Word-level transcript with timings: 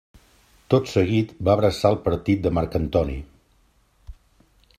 Tot 0.73 0.87
seguit 0.93 1.35
va 1.49 1.55
abraçar 1.57 1.93
el 1.95 1.99
partit 2.09 2.43
de 2.47 2.53
Marc 2.61 2.79
Antoni. 2.81 3.23